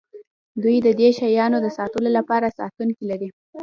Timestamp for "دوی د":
0.61-0.87